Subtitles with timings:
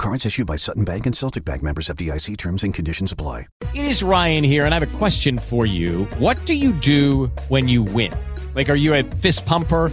[0.00, 3.48] Cards issued by Sutton Bank and Celtic Bank members FDIC terms and conditions apply.
[3.74, 6.06] It is Ryan here, and I have a question for you.
[6.18, 8.10] What do you do when you win?
[8.54, 9.92] Like, are you a fist pumper?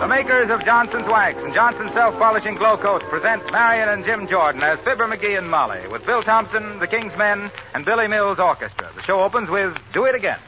[0.00, 4.26] The makers of Johnson's Wax and Johnson's Self Polishing Glow Coat present Marion and Jim
[4.28, 8.38] Jordan as Fibber McGee and Molly with Bill Thompson, the King's Men, and Billy Mills
[8.38, 8.90] Orchestra.
[8.96, 10.38] The show opens with Do It Again.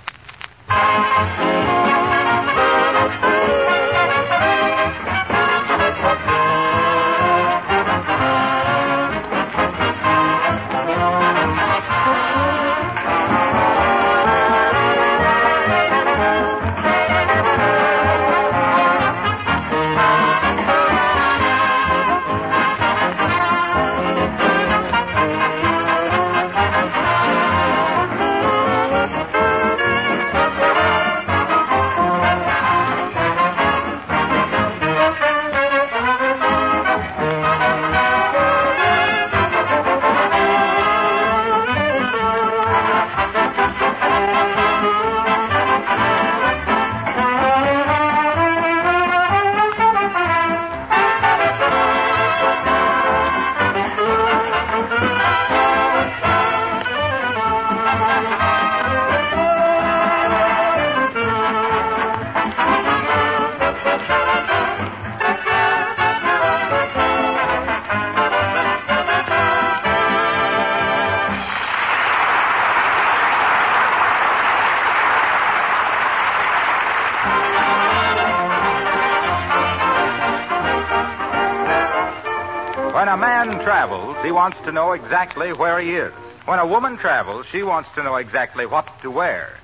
[84.23, 86.13] He wants to know exactly where he is.
[86.45, 89.59] When a woman travels, she wants to know exactly what to wear.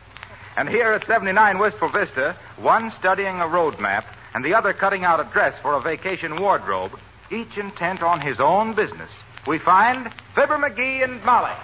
[0.56, 5.04] And here at 79 Wistful Vista, one studying a road map and the other cutting
[5.04, 6.98] out a dress for a vacation wardrobe,
[7.30, 9.10] each intent on his own business,
[9.46, 11.54] we find Fibber McGee and Molly.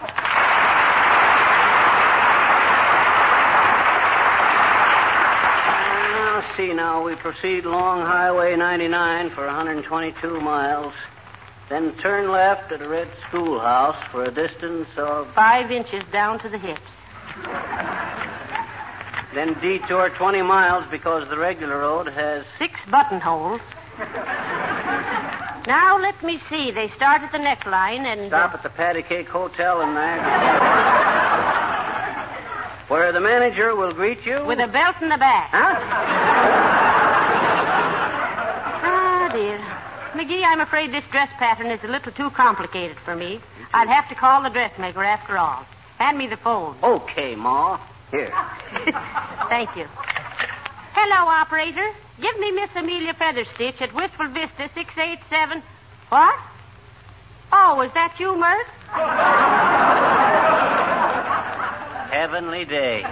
[6.56, 10.94] See now, we proceed along Highway 99 for 122 miles.
[11.70, 15.32] Then turn left at a red schoolhouse for a distance of.
[15.34, 16.80] Five inches down to the hips.
[19.34, 22.44] Then detour 20 miles because the regular road has.
[22.58, 23.60] Six buttonholes.
[25.66, 26.70] now, let me see.
[26.70, 28.28] They start at the neckline and.
[28.28, 30.84] Stop at the Patty Cake Hotel in Niagara.
[32.88, 34.44] Where the manager will greet you.
[34.44, 35.50] With a belt in the back.
[35.50, 35.74] Huh?
[38.84, 39.58] Ah, dear.
[40.14, 43.40] McGee, I'm afraid this dress pattern is a little too complicated for me.
[43.72, 45.66] I'd have to call the dressmaker after all.
[45.98, 46.76] Hand me the fold.
[46.82, 47.80] Okay, Ma.
[48.10, 48.30] Here.
[49.48, 49.86] Thank you.
[50.94, 51.90] Hello, operator.
[52.20, 55.62] Give me Miss Amelia Featherstitch at Wistful Vista 687.
[56.08, 56.38] What?
[57.52, 58.66] Oh, is that you, Mert?
[62.12, 63.02] Heavenly day.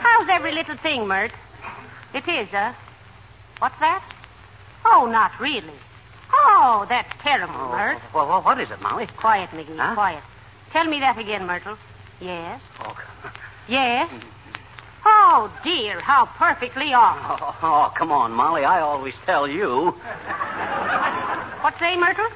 [0.00, 1.32] How's every little thing, Mert?
[2.14, 2.72] It is, huh?
[3.58, 4.02] What's that?
[4.84, 5.72] Oh, not really.
[6.32, 7.98] Oh, that's terrible, Oh, Mert.
[8.12, 9.06] wh- wh- what is it, Molly?
[9.16, 9.94] Quiet, McGee, Huh?
[9.94, 10.22] quiet.
[10.72, 11.76] Tell me that again, Myrtle.
[12.20, 12.60] Yes?
[12.84, 12.96] Oh,
[13.68, 14.10] Yes?
[15.04, 17.38] Oh, dear, how perfectly awful.
[17.62, 18.64] Oh, oh, come on, Molly.
[18.64, 19.90] I always tell you.
[21.62, 22.28] What say, Myrtle?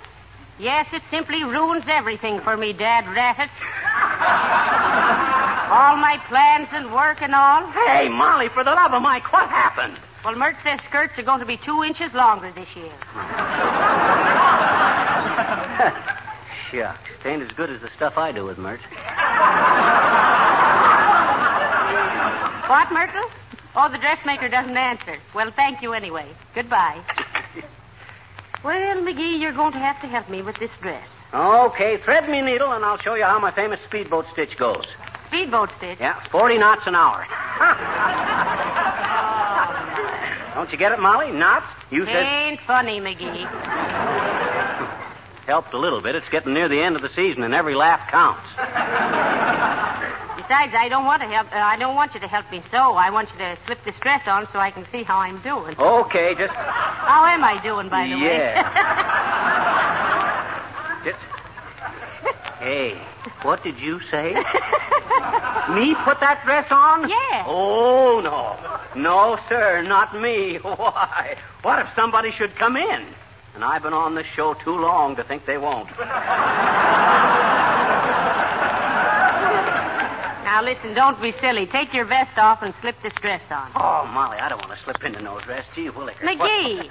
[0.58, 3.48] Yes, it simply ruins everything for me, Dad Rattet.
[5.72, 7.66] all my plans and work and all.
[7.72, 9.96] Hey, Molly, for the love of Mike, what happened?
[10.24, 12.92] Well, Mert says skirts are going to be two inches longer this year.
[16.70, 18.80] Shucks, it ain't as good as the stuff I do with Mert.
[22.68, 23.28] What, Myrtle?
[23.74, 25.18] Oh, the dressmaker doesn't answer.
[25.34, 26.30] Well, thank you anyway.
[26.54, 27.02] Goodbye.
[28.64, 31.06] well, McGee, you're going to have to help me with this dress.
[31.34, 34.84] Okay, thread me needle, and I'll show you how my famous speedboat stitch goes.
[35.28, 35.98] Speedboat stitch.
[35.98, 37.26] Yeah, 40 knots an hour.
[40.54, 41.32] Don't you get it, Molly?
[41.32, 41.66] Knots?
[41.90, 42.14] You said.
[42.14, 43.46] Ain't funny, McGee.
[45.46, 46.14] Helped a little bit.
[46.14, 48.46] It's getting near the end of the season, and every laugh counts.
[50.36, 51.52] Besides, I don't want to help.
[51.52, 52.94] Uh, I don't want you to help me sew.
[52.94, 55.76] I want you to slip this dress on so I can see how I'm doing.
[55.78, 56.52] Okay, just.
[56.52, 58.36] How am I doing, by the way?
[58.36, 58.62] Yeah.
[61.10, 61.18] just.
[62.58, 63.00] Hey,
[63.42, 64.34] what did you say?
[65.74, 67.08] me put that dress on?
[67.08, 67.44] Yeah.
[67.46, 68.58] Oh, no.
[68.94, 70.58] No, sir, not me.
[70.62, 71.36] Why?
[71.62, 73.06] What if somebody should come in?
[73.54, 75.88] And I've been on this show too long to think they won't.
[80.44, 81.66] now listen, don't be silly.
[81.66, 83.70] Take your vest off and slip this dress on.
[83.74, 85.66] Oh, Molly, I don't want to slip into no dress.
[85.74, 86.20] Gee willikers.
[86.20, 86.88] McGee,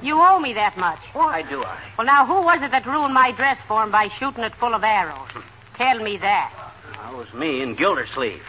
[0.00, 1.00] you owe me that much.
[1.14, 1.78] Why do I?
[1.96, 4.74] Well, now who was it that ruined my dress for him by shooting it full
[4.74, 5.28] of arrows?
[5.76, 6.72] Tell me that.
[6.92, 8.42] That was me in Gildersleeve.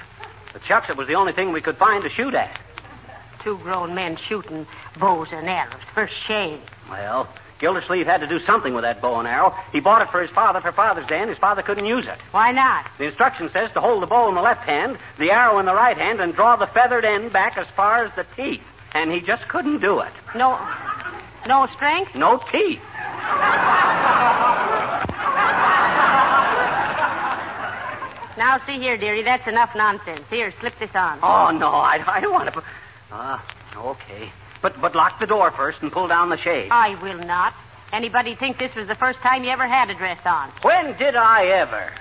[0.54, 2.60] The chucks, it was the only thing we could find to shoot at.
[3.44, 4.68] Two grown men shooting
[5.00, 5.80] bows and arrows.
[5.94, 6.60] For shame.
[6.90, 7.28] Well,
[7.60, 9.54] Gildersleeve had to do something with that bow and arrow.
[9.72, 12.18] He bought it for his father for Father's Day, and his father couldn't use it.
[12.32, 12.86] Why not?
[12.98, 15.74] The instruction says to hold the bow in the left hand, the arrow in the
[15.74, 18.62] right hand, and draw the feathered end back as far as the teeth.
[18.94, 20.12] And he just couldn't do it.
[20.36, 20.60] No,
[21.48, 22.16] no strength.
[22.16, 22.80] No teeth.
[28.38, 30.22] Now, see here, dearie, that's enough nonsense.
[30.30, 31.20] Here, slip this on.
[31.22, 32.64] Oh no, I, I don't want to.
[33.12, 33.46] Ah,
[33.76, 34.32] okay.
[34.62, 36.70] But but lock the door first and pull down the shade.
[36.72, 37.54] I will not.
[37.92, 40.52] Anybody think this was the first time you ever had a dress on?
[40.62, 41.92] When did I ever?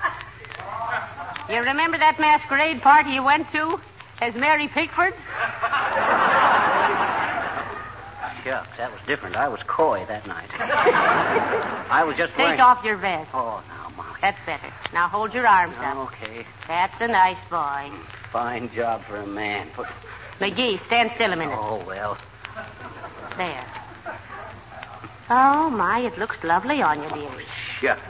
[1.48, 3.80] You remember that masquerade party you went to
[4.20, 5.14] as Mary Pickford?
[8.44, 9.36] Shucks, that was different.
[9.36, 10.48] I was coy that night.
[10.58, 12.60] I was just Take wearing.
[12.60, 13.30] off your vest.
[13.32, 14.18] Oh, now, Molly.
[14.20, 14.72] That's better.
[14.92, 15.96] Now hold your arms up.
[16.12, 16.46] Okay.
[16.66, 17.90] That's a nice boy.
[18.32, 19.68] Fine job for a man.
[19.74, 19.86] Put...
[20.40, 21.58] McGee, stand still a minute.
[21.58, 22.16] Oh well.
[23.36, 23.64] There.
[25.30, 27.44] Oh, my, it looks lovely on you, dearie.
[27.46, 28.00] Oh, shucks.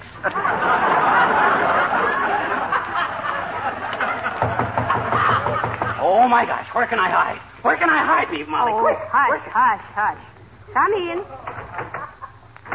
[6.00, 7.38] oh my gosh, where can I hide?
[7.62, 8.72] Where can I hide me, Molly?
[8.72, 8.98] Oh, Quick.
[9.10, 10.18] hush, hush, hush.
[10.72, 11.18] Come in.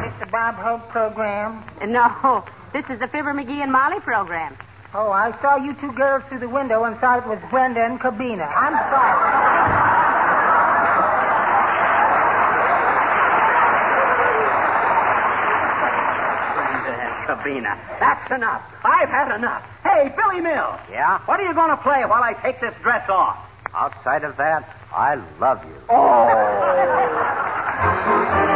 [0.06, 1.64] It's the Bob Hope program.
[1.88, 4.58] No, this is the Fibber McGee and Molly program.
[4.95, 8.00] Oh, I saw you two girls through the window and thought it was Brenda and
[8.00, 8.45] Cobina.
[8.45, 9.74] I'm sorry.
[17.25, 18.62] Sabina, that's enough.
[18.84, 19.63] I've had enough.
[19.84, 20.80] Hey, Billy Mills.
[20.92, 21.19] Yeah?
[21.25, 23.40] What are you going to play while I take this dress off?
[23.74, 25.75] Outside of that, I love you.
[25.90, 26.19] Oh.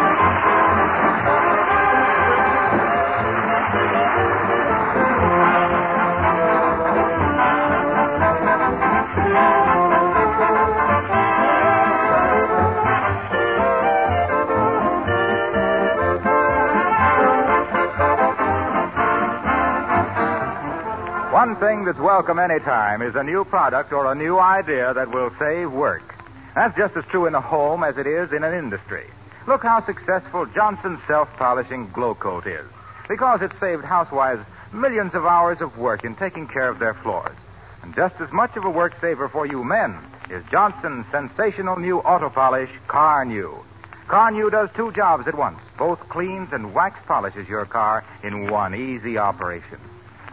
[21.38, 25.12] One thing that's welcome any time is a new product or a new idea that
[25.12, 26.16] will save work.
[26.56, 29.06] That's just as true in a home as it is in an industry.
[29.46, 32.66] Look how successful Johnson's self-polishing glow coat is.
[33.08, 37.38] Because it saved housewives millions of hours of work in taking care of their floors.
[37.84, 39.96] And just as much of a work saver for you men
[40.32, 43.64] is Johnson's sensational new auto polish, Carnu.
[44.08, 45.60] Car New does two jobs at once.
[45.78, 49.78] Both cleans and wax polishes your car in one easy operation.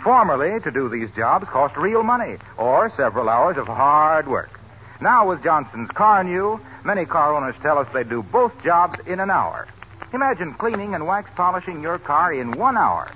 [0.05, 4.61] Formerly, to do these jobs cost real money or several hours of hard work.
[5.01, 9.31] Now, with Johnson's Carnu, many car owners tell us they do both jobs in an
[9.31, 9.67] hour.
[10.13, 13.11] Imagine cleaning and wax polishing your car in one hour.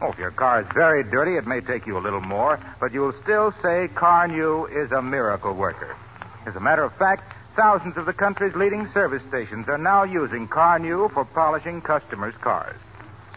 [0.00, 2.92] Oh, if your car is very dirty, it may take you a little more, but
[2.92, 5.96] you'll still say Carnu is a miracle worker.
[6.44, 7.22] As a matter of fact,
[7.54, 12.76] thousands of the country's leading service stations are now using Carnu for polishing customers' cars.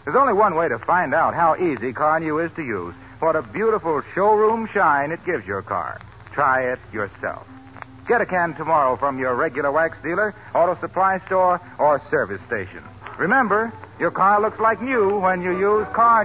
[0.05, 2.93] There's only one way to find out how easy Carnu is to use.
[3.19, 5.99] What a beautiful showroom shine it gives your car.
[6.31, 7.47] Try it yourself.
[8.07, 12.83] Get a can tomorrow from your regular wax dealer, auto supply store, or service station.
[13.17, 16.23] Remember, your car looks like new when you use Car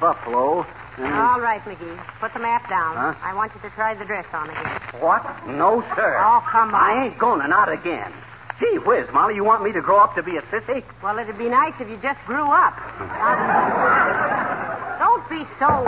[0.00, 0.66] Buffalo.
[0.98, 1.14] And...
[1.14, 1.98] All right, McGee.
[2.20, 2.96] Put the map down.
[2.96, 3.14] Huh?
[3.22, 4.80] I want you to try the dress on again.
[5.00, 5.46] What?
[5.46, 6.16] No, sir.
[6.18, 6.80] Oh, come on.
[6.80, 8.12] I ain't going to, not again.
[8.58, 10.82] Gee whiz, Molly, you want me to grow up to be a sissy?
[11.02, 12.74] Well, it'd be nice if you just grew up.
[13.00, 15.84] Now, don't be so.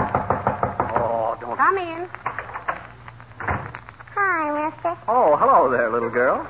[1.00, 1.56] Oh, don't.
[1.56, 2.06] Come in.
[4.14, 4.98] Hi, mister.
[5.08, 6.46] Oh, hello there, little girl.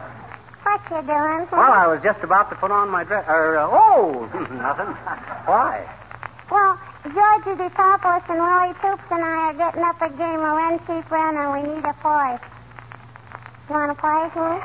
[0.65, 1.47] What you doing?
[1.53, 3.25] Well, I was just about to put on my dress.
[3.29, 4.93] Er, uh, oh, nothing.
[5.47, 5.87] Why?
[7.15, 11.11] Georgie DePapos and Willie Toops and I are getting up a game of run, sheep,
[11.11, 12.41] run, and we need a fourth.
[13.69, 14.59] You want to play, huh?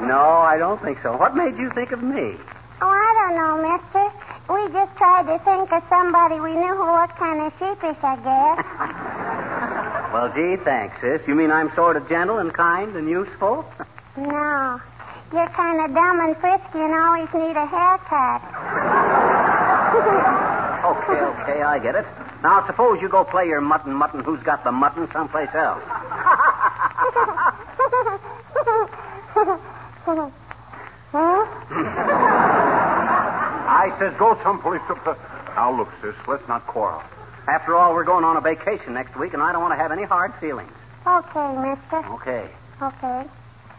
[0.06, 1.16] no, I don't think so.
[1.16, 2.36] What made you think of me?
[2.82, 4.10] Oh, I don't know, mister.
[4.52, 8.16] We just tried to think of somebody we knew who looked kind of sheepish, I
[8.22, 8.64] guess.
[10.14, 11.22] Well, gee, thanks, sis.
[11.26, 13.66] You mean I'm sort of gentle and kind and useful?
[14.16, 14.80] no.
[15.32, 18.42] You're kind of dumb and frisky and always need a haircut.
[19.94, 22.06] okay, okay, I get it.
[22.42, 25.82] Now, suppose you go play your mutton mutton who's got the mutton someplace else.
[33.66, 34.80] I says go someplace.
[34.88, 35.16] To...
[35.56, 37.02] Now, look, sis, let's not quarrel.
[37.46, 39.92] After all, we're going on a vacation next week, and I don't want to have
[39.92, 40.72] any hard feelings.
[41.06, 42.04] okay, mister.
[42.14, 42.48] Okay.
[42.82, 43.24] Okay.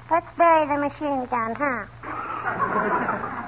[0.09, 1.85] Let's bury the machine gun, huh?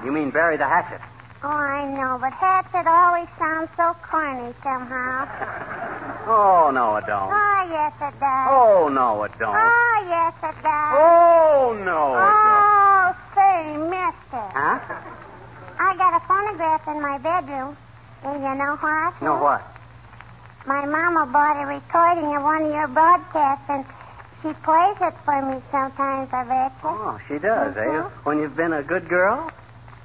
[0.03, 1.01] You mean bury the hatchet?
[1.43, 5.27] Oh, I know, but hatchet always sounds so corny somehow.
[6.29, 7.31] Oh, no, it don't.
[7.31, 8.47] Oh, yes, it does.
[8.51, 9.55] Oh, no, it don't.
[9.55, 10.93] Oh, yes, it does.
[10.99, 12.67] Oh, no, it don't.
[12.67, 14.43] Oh, say, mister.
[14.51, 14.79] Huh?
[15.79, 17.77] I got a phonograph in my bedroom.
[18.23, 19.21] And you know what?
[19.21, 19.61] No, what?
[20.65, 23.85] My mama bought a recording of one of your broadcasts, and
[24.41, 26.73] she plays it for me sometimes, I bet.
[26.83, 27.85] Oh, she does, eh?
[27.85, 28.11] Mhm.
[28.25, 29.49] When you've been a good girl?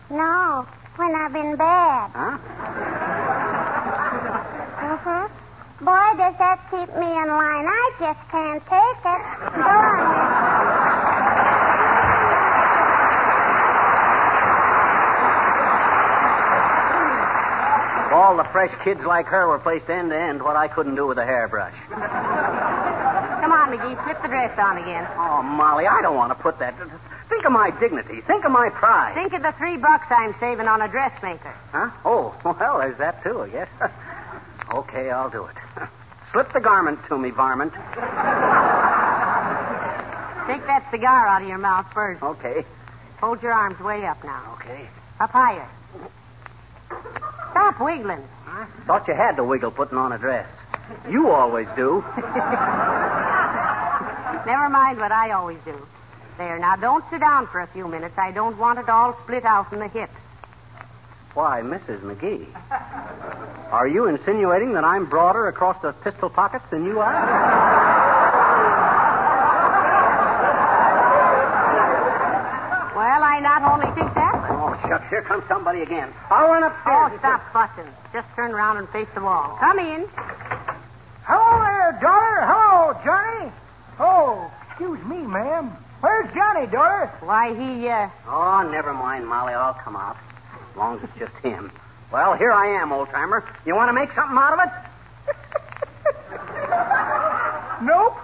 [0.09, 2.11] No, when I've been bad.
[2.15, 2.39] Huh?
[4.83, 5.85] Mm-hmm.
[5.85, 7.67] Boy, does that keep me in line.
[7.67, 9.23] I just can't take it.
[9.57, 11.13] Go on.
[18.07, 20.97] If all the fresh kids like her were placed end to end, what I couldn't
[20.97, 21.73] do with a hairbrush.
[21.89, 24.03] Come on, McGee.
[24.05, 25.07] Slip the dress on again.
[25.17, 26.75] Oh, Molly, I don't want to put that.
[27.33, 28.21] Think of my dignity.
[28.21, 29.15] Think of my pride.
[29.15, 31.55] Think of the three bucks I'm saving on a dressmaker.
[31.71, 31.89] Huh?
[32.05, 33.69] Oh, well, there's that too, I guess.
[34.75, 35.57] okay, I'll do it.
[36.33, 37.73] Slip the garment to me, varmint.
[37.73, 37.81] Take
[40.67, 42.23] that cigar out of your mouth first.
[42.23, 42.67] Okay.
[43.21, 44.59] Hold your arms way up now.
[44.61, 44.87] Okay.
[45.19, 45.69] Up higher.
[47.53, 48.23] Stop wiggling.
[48.87, 50.47] Thought you had to wiggle putting on a dress.
[51.09, 52.05] You always do.
[54.45, 55.87] Never mind what I always do.
[56.43, 58.19] There, now don't sit down for a few minutes.
[58.19, 60.13] I don't want it all split out in the hips.
[61.35, 62.01] Why, Mrs.
[62.01, 62.47] McGee.
[63.71, 67.13] Are you insinuating that I'm broader across the pistol pockets than you are?
[72.95, 74.35] Well, I not only think that.
[74.51, 76.13] Oh, shucks, here comes somebody again.
[76.31, 77.19] I'll run Oh, upstairs.
[77.21, 77.91] stop fussing.
[78.13, 79.57] Just turn around and face the wall.
[79.61, 80.07] Come in.
[81.25, 82.45] Hello there, daughter.
[82.45, 83.51] Hello, Johnny.
[83.99, 85.71] Oh, excuse me, ma'am.
[86.03, 87.07] Where's Johnny, daughter?
[87.21, 88.09] Why, he, uh.
[88.27, 89.55] Oh, never mind, Molly.
[89.55, 90.17] I'll come out.
[90.71, 91.71] As long as it's just him.
[92.13, 93.45] Well, here I am, old timer.
[93.65, 94.73] You want to make something out of it?
[97.83, 98.17] Nope.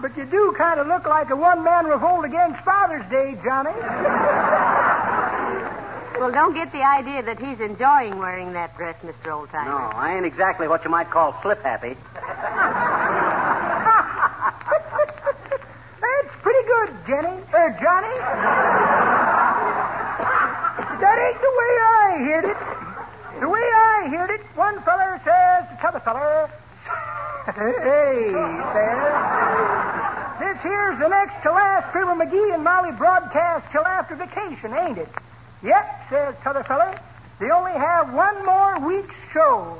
[0.00, 3.72] but you do kind of look like a one-man revolt against Father's Day, Johnny.
[6.20, 9.32] Well, don't get the idea that he's enjoying wearing that dress, Mr.
[9.32, 9.70] Old Timer.
[9.70, 11.96] No, I ain't exactly what you might call slip happy.
[16.00, 17.42] That's pretty good, Jenny.
[17.54, 18.14] Er, Johnny.
[21.00, 22.56] that ain't the way I heard it.
[23.40, 26.50] The way I heard it, one feller says to t'other feller,
[27.46, 28.30] Hey,
[28.72, 29.00] says,
[30.38, 30.58] this
[30.90, 35.08] here's the next to last Fibber McGee and Molly broadcast till after vacation, ain't it?
[35.62, 36.98] Yep, says t'other feller.
[37.38, 39.78] They only have one more week's show.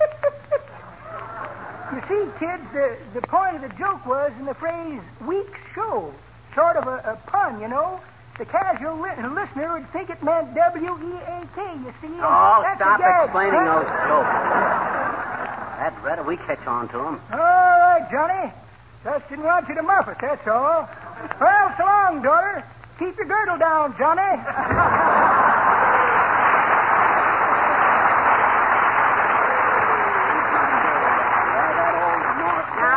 [1.92, 6.12] you see, kids, the, the point of the joke was in the phrase week's show.
[6.56, 8.00] Sort of a, a pun, you know.
[8.38, 12.06] The casual li- listener would think it meant W-E-A-K, you see.
[12.08, 13.78] and Oh, that's a stop gag, explaining huh?
[13.78, 14.34] those jokes.
[15.78, 17.20] That better we catch on to them.
[17.32, 18.52] All right, Johnny.
[19.04, 20.88] Just didn't want you to muff it, that's all.
[21.40, 22.64] Well, so long, daughter.
[22.98, 25.14] Keep your girdle down, Johnny.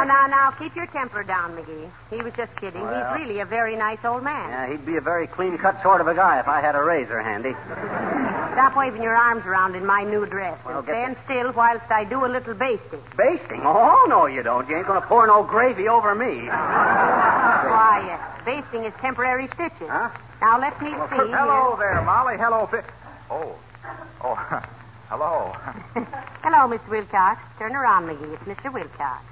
[0.02, 1.88] Now, now, now, keep your temper down, McGee.
[2.10, 2.82] He was just kidding.
[2.82, 3.14] Well.
[3.14, 4.50] He's really a very nice old man.
[4.50, 7.22] Yeah, he'd be a very clean-cut sort of a guy if I had a razor
[7.22, 7.54] handy.
[8.54, 12.04] Stop waving your arms around in my new dress Well, and stand still whilst I
[12.04, 13.00] do a little basting.
[13.16, 13.62] Basting?
[13.64, 14.68] Oh, no, you don't.
[14.68, 16.48] You ain't going to pour no gravy over me.
[16.48, 18.20] Quiet.
[18.44, 19.88] Basting is temporary stitches.
[19.88, 20.10] Huh?
[20.42, 20.96] Now, let me see.
[21.32, 22.38] Hello there, Molly.
[22.38, 22.82] Hello, Fi-
[23.30, 23.56] Oh.
[24.24, 24.36] Oh,
[25.10, 25.56] hello.
[26.44, 26.90] Hello, Mr.
[26.90, 27.40] Wilcox.
[27.60, 28.34] Turn around, McGee.
[28.34, 28.74] It's Mr.
[28.74, 29.24] Wilcox.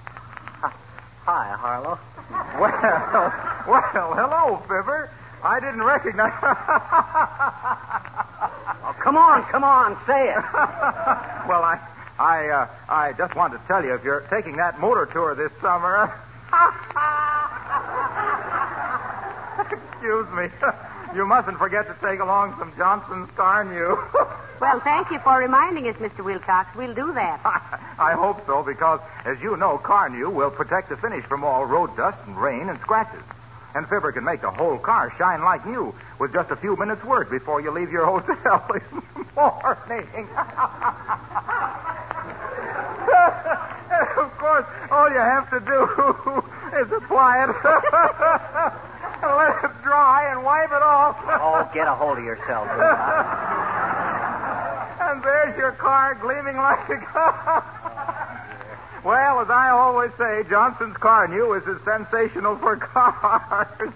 [1.30, 2.00] Hi, Harlow.
[2.60, 2.74] Well,
[3.70, 5.12] well, hello, Fibber.
[5.44, 6.34] I didn't recognize.
[8.82, 10.36] Oh, come on, come on, say it.
[11.48, 11.78] well, I,
[12.18, 15.52] I, uh, I just wanted to tell you if you're taking that motor tour this
[15.62, 16.10] summer.
[19.70, 20.48] Excuse me.
[21.14, 24.00] You mustn't forget to take along some Johnson's Carnu.
[24.60, 26.22] Well, thank you for reminding us, Mr.
[26.24, 26.76] Wilcox.
[26.76, 27.40] We'll do that.
[28.00, 31.96] I hope so, because, as you know, Carnu will protect the finish from all road
[31.96, 33.24] dust and rain and scratches.
[33.74, 37.04] And Fibber can make the whole car shine like new with just a few minutes'
[37.06, 39.02] work before you leave your hotel in the
[39.36, 40.28] morning.
[44.18, 45.84] of course, all you have to do
[46.78, 47.50] is apply it,
[49.24, 51.18] let it dry, and wipe it off.
[51.28, 52.68] Oh, get a hold of yourself.
[55.22, 57.00] There's your car gleaming like a
[59.04, 63.68] Well, as I always say, Johnson's Carnu is as sensational for cars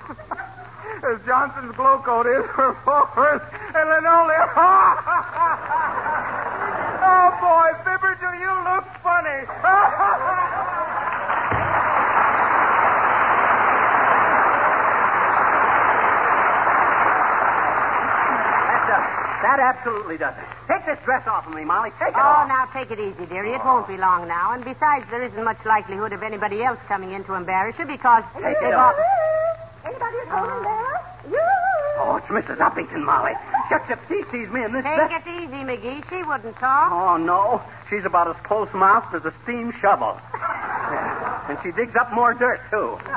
[1.03, 3.41] as Johnson's Glow Coat is for motors
[3.75, 4.49] and linoleum.
[7.03, 9.43] oh, boy, Fibber, do you look funny?
[9.59, 9.99] That.
[18.87, 20.52] Uh, that absolutely does it.
[20.67, 21.91] Take this dress off of me, Molly.
[21.99, 22.47] Take it Oh, off.
[22.47, 23.51] now take it easy, dearie.
[23.53, 24.51] It won't be long now.
[24.53, 28.23] And besides, there isn't much likelihood of anybody else coming in to embarrass you because
[28.33, 28.91] Take they've it all...
[28.91, 28.95] off.
[29.85, 31.01] Anybody at home there?
[31.31, 31.41] You?
[31.99, 32.57] Oh, it's Mrs.
[32.57, 33.33] Uppington, Molly.
[33.69, 35.21] Shucks, if she sees me in this Take dress.
[35.25, 36.09] it easy, McGee.
[36.09, 36.91] She wouldn't talk.
[36.91, 37.61] Oh, no.
[37.89, 40.17] She's about as close mouthed as a steam shovel.
[40.33, 41.19] Yeah.
[41.49, 42.95] And she digs up more dirt, too.
[43.03, 43.11] Dear,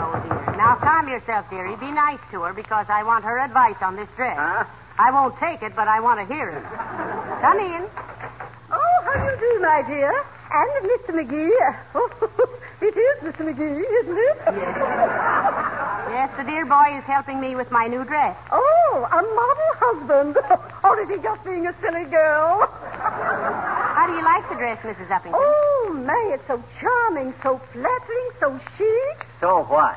[0.00, 0.56] oh, dear.
[0.56, 1.76] Now, calm yourself, dearie.
[1.76, 4.38] Be nice to her because I want her advice on this dress.
[4.38, 4.64] Huh?
[4.98, 6.62] I won't take it, but I want to hear it.
[7.40, 7.88] Come in.
[8.70, 10.12] Oh, how do you do, my dear?
[10.52, 11.10] And Mr.
[11.16, 11.76] McGee.
[11.94, 12.08] Oh,
[12.82, 13.42] it is Mr.
[13.48, 14.36] McGee, isn't it?
[14.46, 14.76] Yes,
[16.12, 18.36] yes, the dear boy is helping me with my new dress.
[18.50, 20.36] Oh, a model husband.
[20.84, 22.68] or is he just being a silly girl?
[22.92, 25.08] How do you like the dress, Mrs.
[25.08, 25.32] Uppington?
[25.34, 29.26] Oh, May, it's so charming, so flattering, so chic.
[29.40, 29.96] So what?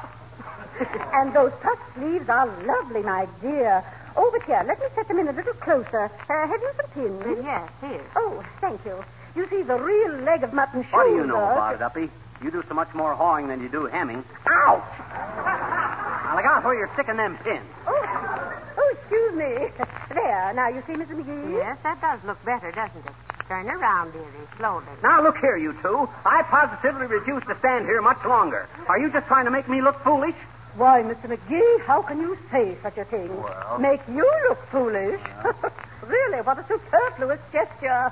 [1.13, 3.83] And those puff sleeves are lovely, my dear.
[4.17, 6.05] Oh, but here, let me set them in a little closer.
[6.29, 7.21] Uh, have you some pins?
[7.25, 8.03] Uh, yes, here.
[8.15, 9.03] Oh, thank you.
[9.35, 11.81] You see, the real leg of mutton shows What do you know us- about it,
[11.81, 12.09] Uppy?
[12.43, 14.23] You do so much more hawing than you do hemming.
[14.47, 14.83] Ouch!
[16.25, 17.63] Now, look out where you're sticking them pins.
[17.87, 19.69] Oh, oh, excuse me.
[20.09, 21.13] There, now you see, Mr.
[21.15, 21.53] McGee?
[21.55, 23.13] Yes, that does look better, doesn't it?
[23.47, 24.25] Turn around, dearie,
[24.57, 24.85] slowly.
[25.03, 26.09] Now, look here, you two.
[26.25, 28.67] I positively refuse to stand here much longer.
[28.87, 30.35] Are you just trying to make me look foolish?
[30.75, 31.27] Why, Mr.
[31.31, 33.29] McGee, how can you say such a thing?
[33.41, 35.21] Well- Make you look foolish.
[36.05, 38.11] really, what a superfluous gesture.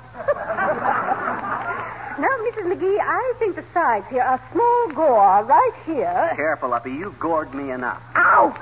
[2.18, 2.64] now, Mrs.
[2.72, 6.32] McGee, I think the sides here are small gore right here.
[6.36, 6.90] Careful, Uppy.
[6.92, 8.00] You gored me enough.
[8.14, 8.56] Ouch!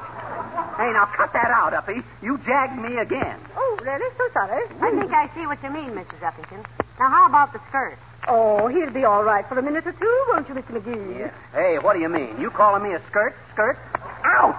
[0.76, 2.02] Hey, now cut that out, Uppy.
[2.22, 3.38] You jagged me again.
[3.56, 4.10] Oh, really?
[4.18, 4.64] So sorry.
[4.80, 6.18] I think I see what you mean, Mrs.
[6.20, 6.64] Uppington.
[6.98, 7.98] Now, how about the skirt?
[8.28, 10.80] Oh, he'll be all right for a minute or two, won't you, Mr.
[10.80, 11.18] McGee?
[11.18, 11.30] Yeah.
[11.52, 12.40] Hey, what do you mean?
[12.40, 13.34] You calling me a skirt?
[13.52, 13.78] Skirt?
[14.24, 14.56] Ouch!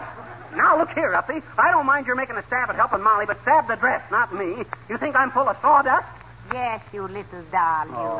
[0.56, 1.42] Now look here, Uppy.
[1.58, 4.34] I don't mind your making a stab at helping Molly, but stab the dress, not
[4.34, 4.64] me.
[4.90, 6.06] You think I'm full of sawdust?
[6.52, 8.18] Yes, you little doll, oh.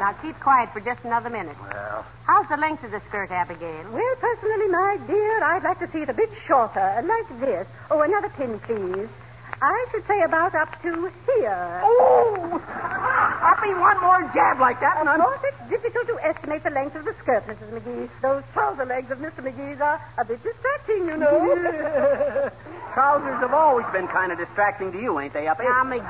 [0.00, 1.56] Now, keep quiet for just another minute.
[1.60, 3.86] Well, How's the length of the skirt, Abigail?
[3.92, 7.66] Well, personally, my dear, I'd like to see it a bit shorter, like this.
[7.90, 9.08] Oh, another pin, please.
[9.62, 11.80] I should say about up to here.
[11.82, 12.60] Oh!
[13.46, 15.20] Uppy, one more jab like that, and Of I'm.
[15.20, 17.70] course, it's difficult to estimate the length of the skirt, Mrs.
[17.70, 18.08] McGee.
[18.20, 19.40] Those trouser legs of Mr.
[19.40, 22.50] McGee's are a bit distracting, you know.
[22.94, 25.62] Trousers have always been kind of distracting to you, ain't they, Uppy?
[25.64, 26.02] Now, McGee.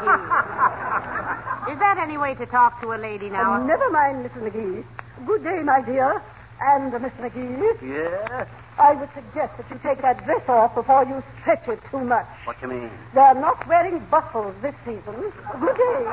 [1.73, 3.55] Is that any way to talk to a lady now?
[3.55, 4.51] Uh, never mind, Mrs.
[4.51, 4.85] McGee.
[5.27, 6.23] Good day, my dear.
[6.61, 8.47] And, uh, Miss McGee, Yeah?
[8.79, 12.27] I would suggest that you take that dress off before you stretch it too much.
[12.45, 12.91] What do you mean?
[13.15, 15.33] They're not wearing bustles this season.
[15.61, 16.05] Good day.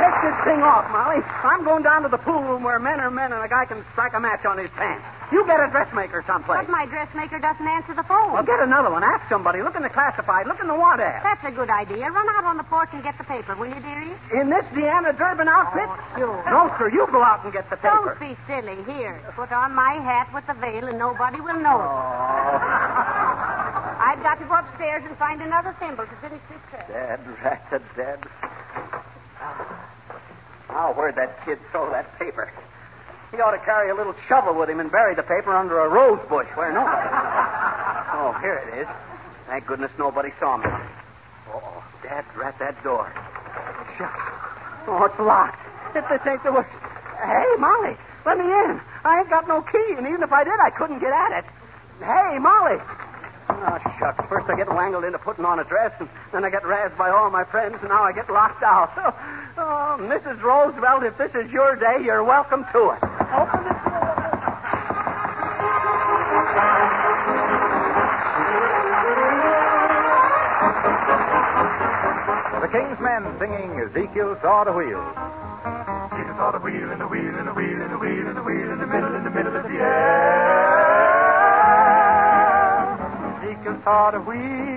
[0.00, 1.22] Take this thing off, Molly.
[1.44, 3.84] I'm going down to the pool room where men are men and a guy can
[3.92, 5.04] strike a match on his pants.
[5.32, 6.66] You get a dressmaker someplace.
[6.66, 8.32] But my dressmaker doesn't answer the phone.
[8.32, 9.02] Well, get another one.
[9.02, 9.62] Ask somebody.
[9.62, 10.46] Look in the classified.
[10.46, 11.22] Look in the want ad.
[11.24, 12.10] That's a good idea.
[12.10, 14.12] Run out on the porch and get the paper, will you, dearie?
[14.32, 15.88] In this Deanna Durbin outfit?
[15.88, 16.44] Oh, sure.
[16.50, 16.90] No, sir.
[16.90, 18.16] You go out and get the paper.
[18.18, 18.76] Don't be silly.
[18.84, 21.88] Here, put on my hat with the veil and nobody will know it.
[24.04, 26.88] I've got to go upstairs and find another thimble to finish this dress.
[26.88, 28.18] Dead, rat dead.
[29.40, 29.90] Ah.
[30.68, 32.50] Now, where'd that kid throw that paper?
[33.34, 35.88] He ought to carry a little shovel with him and bury the paper under a
[35.88, 37.08] rose bush where nobody.
[38.14, 38.86] oh, here it is.
[39.48, 40.70] Thank goodness nobody saw me.
[41.50, 43.10] Oh, Dad, rat that door.
[43.98, 44.14] Shut.
[44.86, 45.58] Oh, it's locked.
[45.96, 46.70] If this ain't the worst.
[47.18, 48.80] Hey, Molly, let me in.
[49.02, 51.44] I ain't got no key, and even if I did, I couldn't get at it.
[51.98, 52.78] Hey, Molly.
[53.48, 54.28] Oh, shucks.
[54.28, 57.10] First I get wangled into putting on a dress, and then I get razzed by
[57.10, 58.92] all my friends, and now I get locked out.
[58.96, 60.42] Oh, Oh, Mrs.
[60.42, 62.98] Roosevelt, if this is your day, you're welcome to it.
[63.32, 63.74] Open the
[72.60, 74.98] The King's Men singing Ezekiel saw the wheel.
[74.98, 78.42] Ezekiel saw the wheel and the wheel and the wheel and the wheel and the
[78.42, 80.64] wheel in the middle, in the middle of the air.
[83.42, 84.73] Ezekiel saw the wheel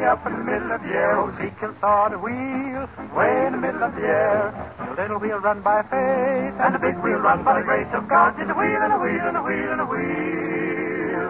[0.00, 1.18] way up in the middle of the air.
[1.18, 4.48] Oh, Ezekiel saw the wheel way in the middle of the air.
[4.78, 8.08] The little wheel run by faith and the big wheel run by the grace of
[8.08, 8.36] God.
[8.38, 11.28] Did the wheel and the wheel and the wheel and the wheel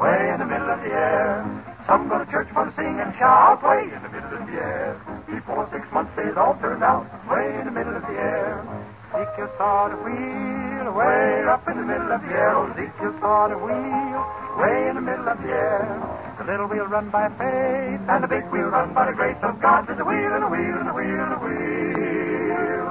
[0.00, 1.44] way in the middle of the air.
[1.86, 4.56] Some go to church for to sing and shout way in the middle of the
[4.56, 4.96] air.
[5.28, 8.64] Before six months they all turned out way in the middle of the air.
[9.12, 12.56] Ezekiel saw the wheel way up in the middle of the air.
[12.56, 14.20] Oh, Ezekiel saw the wheel
[14.56, 16.07] way in the middle of the air.
[16.48, 19.86] Little wheel run by faith and the big wheel run by the grace of God.
[19.86, 22.88] There's a wheel and a wheel and a wheel and a wheel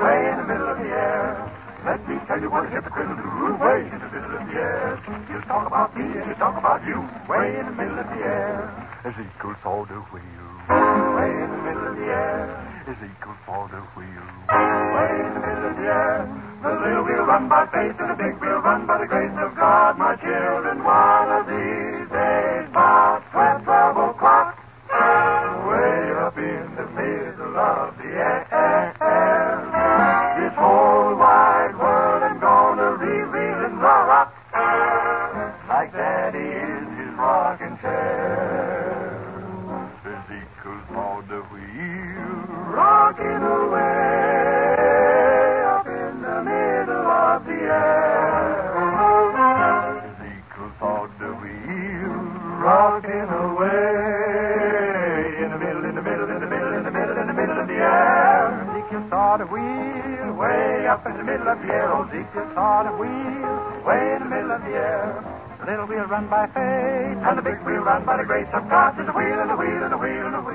[0.00, 1.36] way in the middle of the air.
[1.84, 4.56] Let me tell you what a hypocrite will do way in the middle of the
[4.56, 4.96] air.
[5.28, 6.96] You talk about me and you talk about you
[7.28, 8.72] way in the middle of the air.
[9.04, 12.56] As Ezekiel saw the wheel way in the middle of the air.
[12.88, 16.24] Ezekiel saw the wheel way in the middle of the air.
[16.64, 19.52] The little wheel run by faith and the big wheel run by the grace of
[19.60, 19.98] God.
[20.00, 21.28] My children, one
[66.14, 68.96] run by faith, and the big wheel run by the grace of God.
[68.96, 70.53] There's a wheel and a wheel and a wheel and a wheel.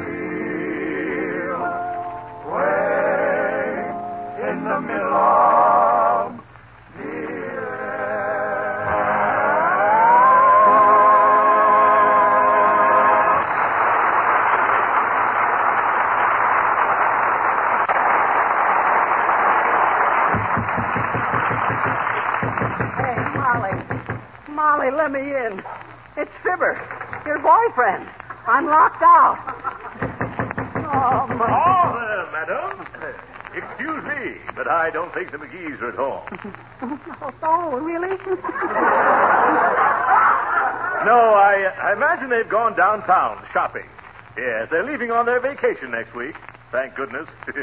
[27.80, 28.08] Boyfriend.
[28.46, 29.38] I'm locked out.
[30.92, 32.28] Oh, my.
[32.34, 32.86] Madam.
[33.56, 36.26] Excuse me, but I don't think the McGee's are at home.
[37.44, 38.18] Oh, really?
[41.06, 43.86] No, I, I imagine they've gone downtown shopping.
[44.38, 46.36] Yes, they're leaving on their vacation next week.
[46.72, 47.28] Thank goodness.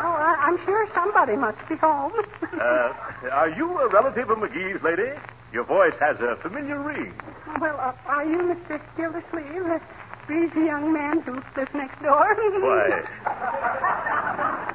[0.00, 2.12] Oh, I, I'm sure somebody must be home.
[2.60, 2.92] uh,
[3.32, 5.10] are you a relative of McGee's, lady?
[5.52, 7.12] Your voice has a familiar ring.
[7.60, 8.80] Well, uh, are you Mr.
[8.96, 9.80] Gildersleeve, the
[10.26, 12.34] breezy young man who lives next door?
[12.60, 13.02] Why?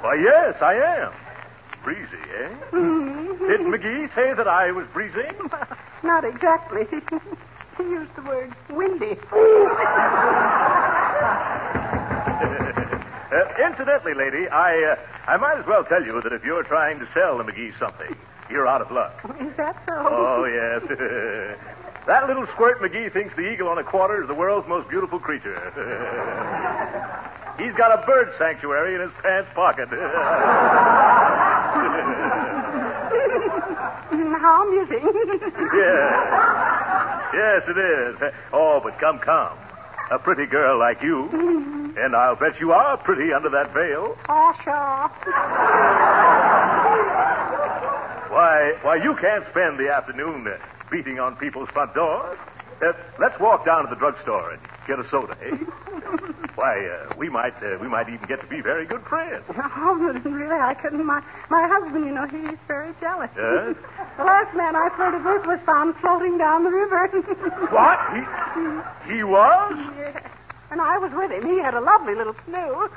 [0.02, 1.12] Why, yes, I am.
[1.84, 2.50] Breezy, eh?
[2.72, 3.40] Mhm.
[3.48, 5.28] Did McGee say that I was breezy?
[6.04, 6.86] Not exactly.
[7.78, 9.18] he used the word windy.
[13.34, 14.96] Uh, incidentally, lady, I uh,
[15.28, 18.16] I might as well tell you that if you're trying to sell the McGee something,
[18.50, 19.14] you're out of luck.
[19.42, 19.94] Is that so?
[20.10, 21.58] Oh, yes.
[22.06, 25.20] That little squirt McGee thinks the eagle on a quarter is the world's most beautiful
[25.20, 25.56] creature.
[27.58, 29.88] He's got a bird sanctuary in his pants pocket.
[34.40, 35.04] How amusing.
[35.74, 37.30] yeah.
[37.34, 38.34] Yes, it is.
[38.52, 39.58] Oh, but come, come.
[40.12, 41.30] A pretty girl like you.
[41.98, 44.18] And I'll bet you are pretty under that veil.
[44.28, 45.10] Oh, sure.
[48.30, 50.44] Why, why, you can't spend the afternoon
[50.92, 52.38] beating on people's front doors.
[52.82, 55.56] Uh, let's walk down to the drugstore and get a soda, eh?
[56.56, 59.44] Why, uh, we might, uh, we might even get to be very good friends.
[59.76, 61.04] Oh, really, I couldn't.
[61.06, 63.30] My, my husband, you know, he's very jealous.
[63.36, 63.76] Yes?
[64.18, 67.08] The last man I flirted with was found floating down the river.
[67.72, 68.00] What?
[68.14, 69.74] He, he was?
[69.98, 70.30] Yeah.
[70.70, 71.44] And I was with him.
[71.48, 72.90] He had a lovely little canoe.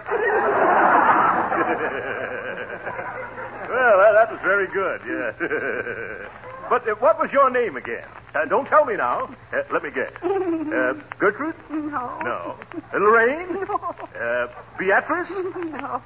[3.68, 6.28] Well, that, that was very good, yeah.
[6.68, 8.06] But uh, what was your name again?
[8.34, 9.28] Uh, don't tell me now.
[9.52, 10.12] Uh, let me guess.
[10.22, 11.54] Uh, Gertrude?
[11.70, 12.18] No.
[12.22, 12.56] No.
[12.92, 13.52] Uh, Lorraine?
[13.52, 13.74] No.
[14.20, 14.48] Uh,
[14.78, 15.28] Beatrice?
[15.30, 16.00] No.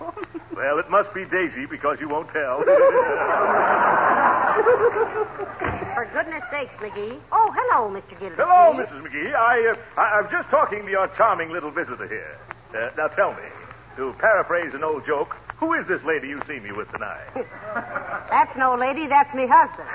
[0.55, 2.63] Well, it must be Daisy because you won't tell.
[5.95, 7.19] For goodness sakes, McGee.
[7.33, 8.19] Oh, hello, Mr.
[8.19, 8.37] Gildersleeve.
[8.47, 9.03] Hello, Mrs.
[9.03, 9.35] McGee.
[9.35, 12.39] I, uh, I, I'm just talking to your charming little visitor here.
[12.75, 13.43] Uh, now tell me,
[13.97, 17.29] to paraphrase an old joke, who is this lady you see me with tonight?
[18.33, 19.85] That's no lady, that's me husband.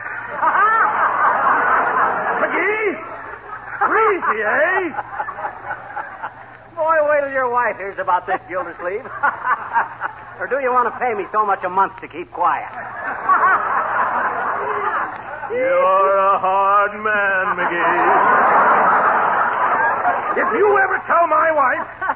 [2.45, 2.93] McGee?
[3.81, 4.93] Crazy, eh?
[6.75, 9.05] Boy, wait till your wife hears about this, Gildersleeve.
[10.39, 12.69] or do you want to pay me so much a month to keep quiet?
[15.49, 18.45] You're a hard man, McGee.
[20.45, 22.14] If you ever tell my wife.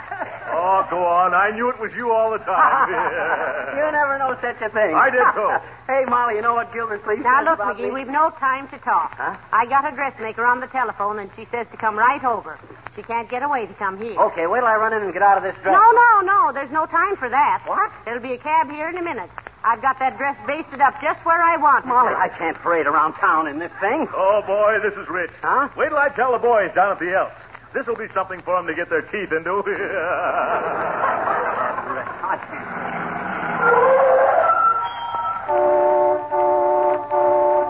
[0.52, 1.34] Oh, go on.
[1.34, 2.90] I knew it was you all the time.
[3.80, 4.94] You never know such a thing.
[4.94, 5.50] I did, too.
[5.88, 7.92] hey, Molly, you know what Gildersleeve Now, says look, about McGee, me?
[7.92, 9.16] we've no time to talk.
[9.16, 9.38] Huh?
[9.54, 12.60] I got a dressmaker on the telephone, and she says to come right over.
[12.96, 14.20] She can't get away to come here.
[14.20, 15.74] Okay, wait till I run in and get out of this dress.
[15.74, 16.52] No, no, no.
[16.54, 17.64] There's no time for that.
[17.66, 17.92] What?
[18.06, 19.30] There'll be a cab here in a minute.
[19.64, 21.88] I've got that dress basted up just where I want it.
[21.88, 24.08] Molly, I can't parade around town in this thing.
[24.14, 25.32] Oh, boy, this is rich.
[25.42, 25.70] Huh?
[25.78, 27.36] Wait till I tell the boys down at the Elks.
[27.74, 29.62] This will be something for them to get their teeth into.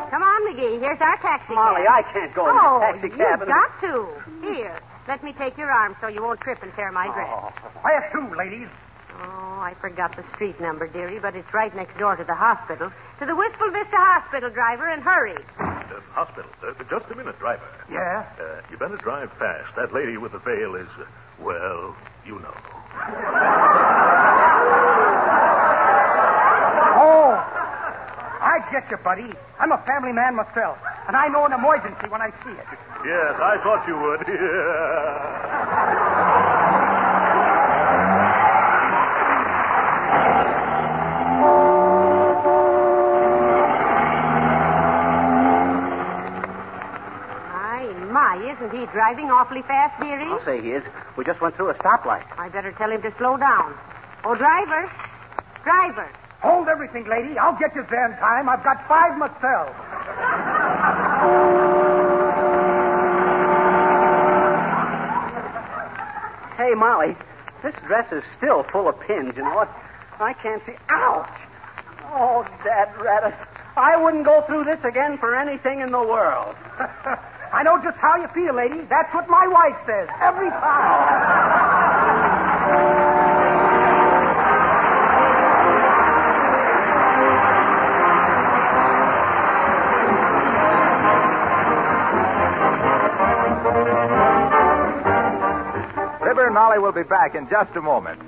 [0.09, 0.79] Come on, McGee.
[0.79, 2.05] Here's our taxi Molly, cab.
[2.05, 3.39] I can't go in oh, this taxi cab.
[3.39, 4.07] You've got to.
[4.41, 7.27] Here, let me take your arm so you won't trip and tear my dress.
[7.29, 8.69] Oh, where to, ladies?
[9.21, 12.91] Oh, I forgot the street number, dearie, but it's right next door to the hospital.
[13.19, 15.35] To the Wistful Vista Hospital, driver, and hurry.
[15.59, 16.49] Uh, hospital.
[16.63, 17.63] Uh, just a minute, driver.
[17.91, 18.25] Yeah?
[18.39, 19.75] Uh, you better drive fast.
[19.75, 21.05] That lady with the veil is, uh,
[21.41, 22.55] well, you know.
[27.01, 27.31] Oh,
[28.41, 29.29] I get you, buddy.
[29.59, 30.77] I'm a family man myself,
[31.07, 32.65] and I know an emergency when I see it.
[33.05, 34.27] Yes, I thought you would.
[36.69, 37.08] My,
[48.59, 50.25] isn't he driving awfully fast, dearie?
[50.25, 50.83] I'll say he is.
[51.17, 52.25] We just went through a stoplight.
[52.37, 53.73] I better tell him to slow down.
[54.25, 54.91] Oh, driver.
[55.63, 56.09] Driver.
[56.41, 57.37] Hold everything, lady.
[57.37, 58.49] I'll get you there in time.
[58.49, 59.75] I've got five myself.
[66.57, 67.15] Hey, Molly,
[67.63, 69.69] this dress is still full of pins, you know what?
[70.19, 70.73] I can't see.
[70.89, 71.29] Ouch!
[72.11, 73.35] Oh, Dad Rabbit.
[73.77, 76.55] I wouldn't go through this again for anything in the world.
[77.51, 78.81] I know just how you feel, lady.
[78.89, 82.19] That's what my wife says every time.
[96.49, 98.19] And Molly will be back in just a moment.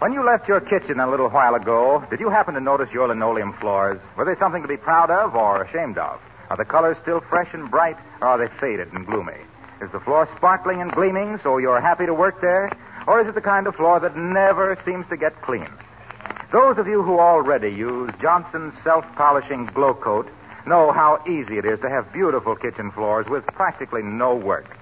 [0.00, 3.06] When you left your kitchen a little while ago, did you happen to notice your
[3.06, 4.00] linoleum floors?
[4.16, 6.20] Were they something to be proud of or ashamed of?
[6.50, 9.40] Are the colors still fresh and bright, or are they faded and gloomy?
[9.80, 12.70] Is the floor sparkling and gleaming so you're happy to work there?
[13.06, 15.68] Or is it the kind of floor that never seems to get clean?
[16.52, 20.28] Those of you who already use Johnson's self-polishing glow coat
[20.66, 24.76] know how easy it is to have beautiful kitchen floors with practically no work.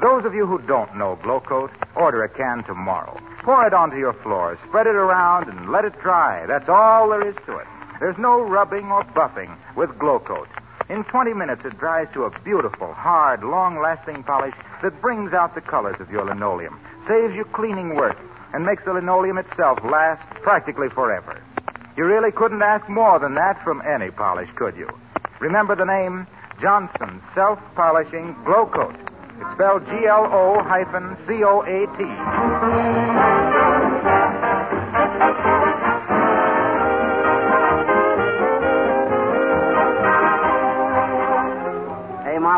[0.00, 3.20] Those of you who don't know Glow Coat, order a can tomorrow.
[3.42, 6.46] Pour it onto your floor, spread it around, and let it dry.
[6.46, 7.66] That's all there is to it.
[7.98, 10.48] There's no rubbing or buffing with Glow Coat.
[10.90, 15.60] In 20 minutes, it dries to a beautiful, hard, long-lasting polish that brings out the
[15.60, 18.18] colors of your linoleum, saves you cleaning work,
[18.52, 21.40] and makes the linoleum itself last practically forever.
[21.96, 24.88] You really couldn't ask more than that from any polish, could you?
[25.38, 26.26] Remember the name
[26.60, 28.96] Johnson Self Polishing Glow Coat.
[29.40, 31.86] It's spelled G L O hyphen C O A
[35.66, 35.69] T.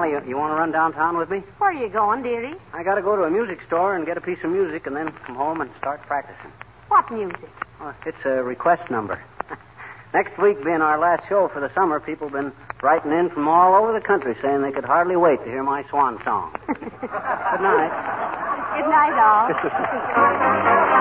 [0.07, 1.43] You, you want to run downtown with me?
[1.59, 2.55] Where are you going, dearie?
[2.73, 4.97] I got to go to a music store and get a piece of music and
[4.97, 6.51] then come home and start practicing.
[6.89, 7.49] What music?
[7.81, 9.23] Oh, it's a request number.
[10.15, 13.49] Next week being our last show for the summer, people have been writing in from
[13.49, 16.55] all over the country saying they could hardly wait to hear my swan song.
[16.67, 17.93] Good night.
[18.77, 20.89] Good night, all.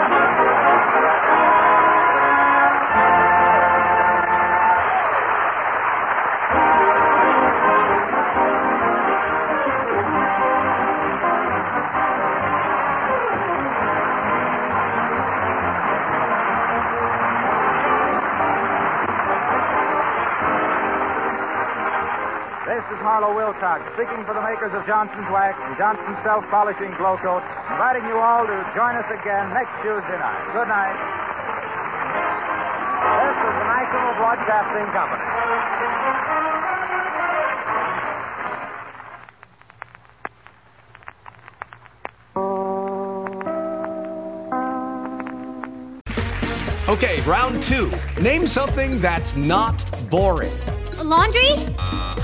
[22.92, 27.40] is Harlow Wilcox, speaking for the makers of Johnson's Wax and Johnson's Self Polishing Glo-Coat,
[27.72, 30.44] inviting you all to join us again next Tuesday night.
[30.52, 31.00] Good night.
[33.16, 35.24] This is the National Broadcasting Company.
[46.90, 47.90] Okay, round two.
[48.22, 50.52] Name something that's not boring.
[51.00, 51.71] A laundry?